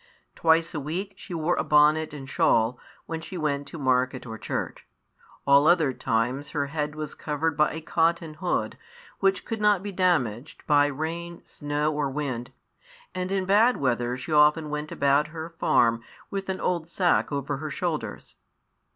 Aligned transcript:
Twice 0.33 0.73
a 0.73 0.79
week 0.79 1.13
she 1.15 1.35
wore 1.35 1.53
a 1.57 1.63
bonnet 1.63 2.11
and 2.11 2.27
shawl, 2.27 2.79
when 3.05 3.21
she 3.21 3.37
went 3.37 3.67
to 3.67 3.77
market 3.77 4.25
or 4.25 4.39
church. 4.39 4.87
All 5.45 5.67
other 5.67 5.93
times 5.93 6.49
her 6.57 6.65
head 6.73 6.95
was 6.95 7.13
covered 7.13 7.55
by 7.55 7.71
a 7.73 7.81
cotton 7.81 8.33
hood, 8.33 8.79
which 9.19 9.45
could 9.45 9.61
not 9.61 9.83
be 9.83 9.91
damaged 9.91 10.65
by 10.65 10.87
rain, 10.87 11.43
snow, 11.45 11.93
or 11.93 12.09
wind; 12.09 12.51
and 13.13 13.31
in 13.31 13.45
bad 13.45 13.77
weather 13.77 14.17
she 14.17 14.31
often 14.33 14.71
went 14.71 14.91
about 14.91 15.27
her 15.27 15.51
farm 15.59 16.03
with 16.31 16.49
an 16.49 16.59
old 16.59 16.87
sack 16.87 17.31
over 17.31 17.57
her 17.57 17.69
shoulders. 17.69 18.37